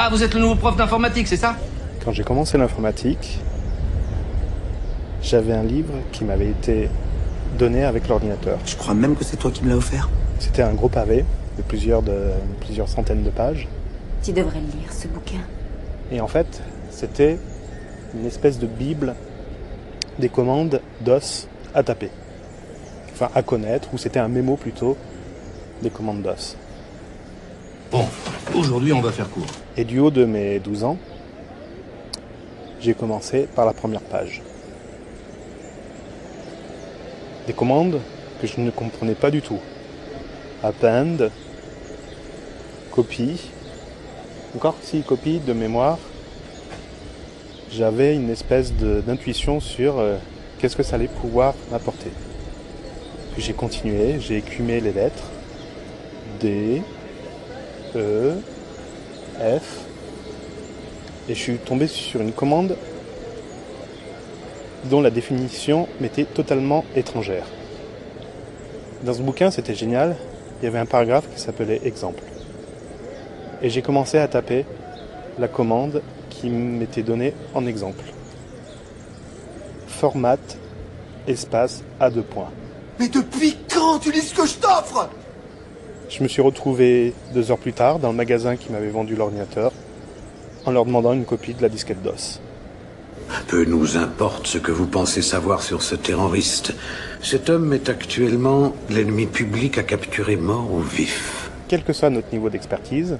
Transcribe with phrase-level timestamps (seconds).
[0.00, 1.56] Ah, vous êtes le nouveau prof d'informatique, c'est ça
[2.04, 3.40] Quand j'ai commencé l'informatique,
[5.20, 6.88] j'avais un livre qui m'avait été
[7.58, 8.60] donné avec l'ordinateur.
[8.64, 10.08] Je crois même que c'est toi qui me l'as offert.
[10.38, 11.24] C'était un gros pavé
[11.56, 12.30] de plusieurs, de
[12.60, 13.66] plusieurs centaines de pages.
[14.22, 15.40] Tu devrais le lire, ce bouquin.
[16.12, 16.62] Et en fait,
[16.92, 17.36] c'était
[18.14, 19.16] une espèce de bible
[20.20, 22.10] des commandes DOS à taper.
[23.14, 24.96] Enfin, à connaître, ou c'était un mémo plutôt
[25.82, 26.54] des commandes DOS.
[27.90, 28.04] Bon,
[28.58, 29.46] aujourd'hui on va faire court.
[29.76, 30.98] Et du haut de mes 12 ans,
[32.80, 34.42] j'ai commencé par la première page.
[37.46, 38.00] Des commandes
[38.40, 39.60] que je ne comprenais pas du tout.
[40.62, 41.30] Append,
[42.90, 43.40] copie,
[44.56, 45.98] encore si copie de mémoire.
[47.70, 50.16] J'avais une espèce d'intuition sur euh,
[50.58, 52.10] qu'est-ce que ça allait pouvoir m'apporter.
[53.36, 55.24] J'ai continué, j'ai écumé les lettres.
[56.40, 56.82] D,
[57.96, 58.34] E,
[59.38, 59.84] F.
[61.28, 62.76] Et je suis tombé sur une commande
[64.84, 67.44] dont la définition m'était totalement étrangère.
[69.02, 70.16] Dans ce bouquin, c'était génial,
[70.60, 72.22] il y avait un paragraphe qui s'appelait exemple.
[73.62, 74.64] Et j'ai commencé à taper
[75.38, 78.04] la commande qui m'était donnée en exemple.
[79.86, 80.36] Format,
[81.26, 82.50] espace, à deux points.
[82.98, 85.08] Mais depuis quand tu lis ce que je t'offre?
[86.08, 89.72] Je me suis retrouvé deux heures plus tard dans le magasin qui m'avait vendu l'ordinateur
[90.64, 92.40] en leur demandant une copie de la disquette DOS.
[93.46, 96.72] Peu nous importe ce que vous pensez savoir sur ce terroriste.
[97.22, 101.50] Cet homme est actuellement l'ennemi public à capturer mort ou vif.
[101.68, 103.18] Quel que soit notre niveau d'expertise,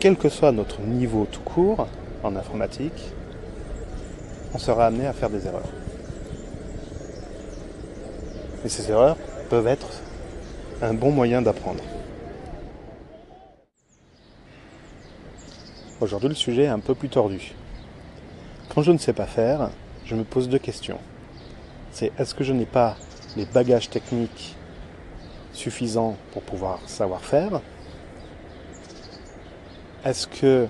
[0.00, 1.86] quel que soit notre niveau tout court
[2.24, 3.12] en informatique,
[4.54, 5.70] on sera amené à faire des erreurs.
[8.64, 9.16] Et ces erreurs
[9.48, 9.86] peuvent être
[10.82, 11.82] un bon moyen d'apprendre.
[16.00, 17.54] Aujourd'hui, le sujet est un peu plus tordu.
[18.74, 19.70] Quand je ne sais pas faire,
[20.04, 20.98] je me pose deux questions.
[21.92, 22.96] C'est est-ce que je n'ai pas
[23.36, 24.54] les bagages techniques
[25.52, 27.62] suffisants pour pouvoir savoir faire?
[30.04, 30.68] Est-ce que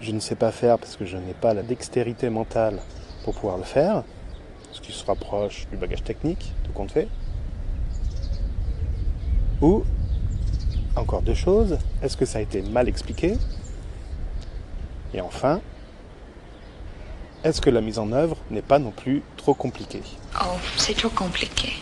[0.00, 2.80] je ne sais pas faire parce que je n'ai pas la dextérité mentale
[3.24, 4.04] pour pouvoir le faire?
[4.70, 7.08] Ce qui se rapproche du bagage technique, tout compte fait.
[9.62, 9.84] Ou,
[10.96, 13.38] encore deux choses, est-ce que ça a été mal expliqué?
[15.14, 15.60] Et enfin,
[17.42, 20.02] est-ce que la mise en œuvre n'est pas non plus trop compliquée?
[20.42, 21.72] Oh, c'est trop compliqué.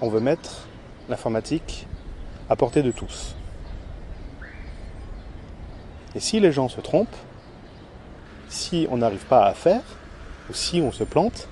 [0.00, 0.66] On veut mettre
[1.08, 1.86] l'informatique
[2.48, 3.36] à portée de tous.
[6.14, 7.16] Et si les gens se trompent,
[8.48, 9.82] si on n'arrive pas à faire,
[10.50, 11.48] ou si on se plante,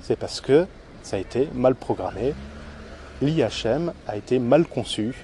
[0.00, 0.66] c'est parce que
[1.02, 2.34] ça a été mal programmé,
[3.22, 5.14] l'IHM a été mal conçu,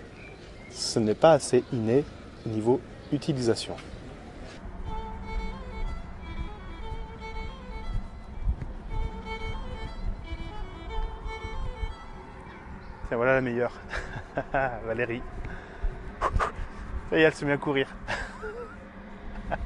[0.70, 2.04] ce n'est pas assez inné
[2.46, 2.80] au niveau
[3.12, 3.74] utilisation.
[13.08, 13.72] Tiens, voilà la meilleure.
[14.86, 15.22] Valérie.
[17.10, 17.88] Ça y est, elle se met à courir.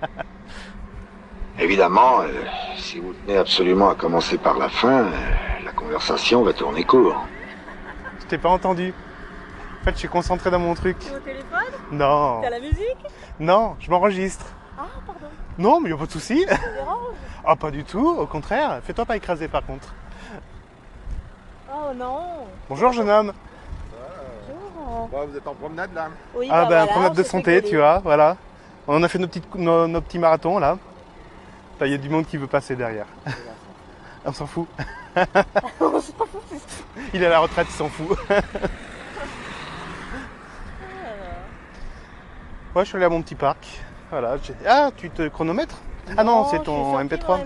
[1.58, 2.28] Évidemment, euh,
[2.76, 5.10] si vous tenez absolument à commencer par la fin, euh,
[5.64, 7.26] la conversation va tourner court.
[8.32, 8.94] T'ai pas entendu.
[9.78, 10.96] En fait, je suis concentré dans mon truc.
[11.14, 12.40] Au téléphone Non.
[12.40, 12.96] T'as la musique
[13.38, 14.46] Non, je m'enregistre.
[14.78, 15.26] Ah, pardon,
[15.58, 16.46] Non, mais y a pas de souci.
[17.44, 18.08] Ah, pas du tout.
[18.08, 18.80] Au contraire.
[18.84, 19.92] Fais-toi pas écraser par contre.
[21.70, 23.32] Oh non Bonjour, jeune homme.
[24.48, 25.26] Bonjour.
[25.28, 27.98] vous êtes en promenade là Oui, Ah, bah ben, voilà, promenade de santé, tu vois.
[27.98, 28.38] Voilà.
[28.88, 30.78] On a fait nos, petites, nos, nos petits marathons là.
[31.78, 33.08] Là, il y a du monde qui veut passer derrière.
[34.24, 34.68] On s'en fout.
[37.14, 38.18] Il est à la retraite, il s'en fout.
[42.74, 43.80] Ouais, je suis allé à mon petit parc.
[44.08, 44.36] Voilà.
[44.66, 45.76] Ah, tu te chronomètres
[46.16, 47.28] Ah non, c'est je ton suis sortie MP3.
[47.28, 47.44] mon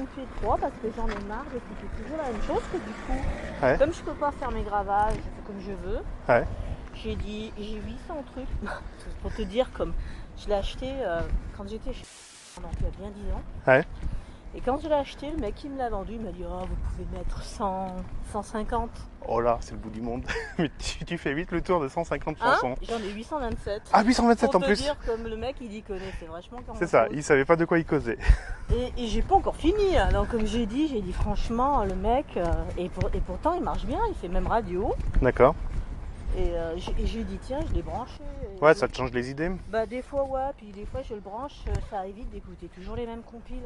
[0.55, 3.27] MP3 parce que j'en ai marre d'écouter toujours la même chose que du coup,
[3.61, 3.77] Ouais.
[3.77, 5.99] comme je peux pas faire mes gravages, je fais comme je veux.
[6.29, 6.45] Ouais.
[6.95, 8.47] J'ai dit, j'ai 800 trucs.
[9.23, 9.93] Pour te dire, comme
[10.39, 11.23] je l'ai acheté euh,
[11.57, 12.05] quand j'étais chez
[12.63, 13.43] donc il y a bien 10 ans.
[13.67, 13.85] Ouais.
[14.57, 16.65] Et quand je l'ai acheté, le mec qui me l'a vendu, il m'a dit oh,
[16.67, 17.95] vous pouvez mettre 100,
[18.33, 18.89] 150.
[19.29, 20.25] Oh là, c'est le bout du monde.
[20.59, 22.75] Mais tu, tu fais vite le tour de 150 Hein chansons.
[22.83, 23.83] J'en ai 827.
[23.93, 24.81] Ah, 827 Pour en te plus.
[24.83, 27.57] dire comme le mec il y connaît, c'est vachement quand C'est ça, il savait pas
[27.57, 28.17] de quoi il causait.
[28.75, 29.97] Et, et j'ai pas encore fini.
[29.99, 32.47] Alors comme j'ai dit, j'ai dit franchement le mec, euh,
[32.79, 34.95] et, pour- et pourtant il marche bien, il fait même radio.
[35.23, 35.55] D'accord.
[36.39, 38.21] Et euh, j'ai dit tiens, je l'ai branché.
[38.61, 39.51] Ouais, ça te change les idées.
[39.69, 42.97] Bah des fois ouais, puis des fois je le branche, euh, ça évite d'écouter toujours
[42.97, 43.63] les mêmes compiles.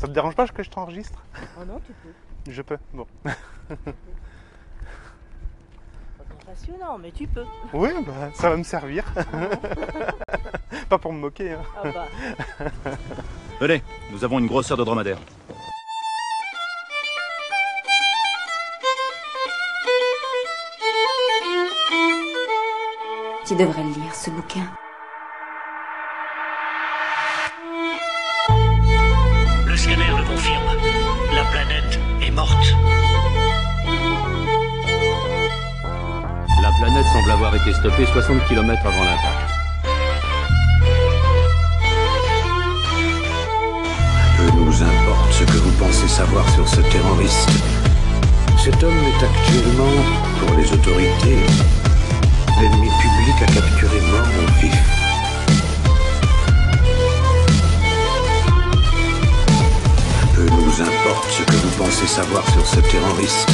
[0.00, 1.22] Ça te dérange pas que je t'enregistre
[1.60, 2.50] Oh non, tu peux.
[2.50, 2.78] Je peux.
[2.94, 3.06] Bon.
[3.22, 3.34] Pas
[6.46, 7.44] passionnant, mais tu peux.
[7.74, 9.04] Oui, bah, ça va me servir.
[10.88, 11.52] pas pour me moquer.
[11.52, 11.62] Hein.
[11.76, 12.06] Ah bah,
[13.60, 15.18] Venez, nous avons une grosseur de dromadaire.
[23.46, 24.64] Tu devrais le lire, ce bouquin.
[36.80, 39.50] Planète semble avoir été stoppée 60 km avant l'impact.
[44.38, 47.50] Peu nous importe ce que vous pensez savoir sur ce terroriste.
[48.64, 49.92] Cet homme est actuellement,
[50.40, 51.38] pour les autorités,
[52.58, 54.78] l'ennemi public à capturer mort ou vif.
[60.34, 63.49] Peu nous importe ce que vous pensez savoir sur ce terroriste.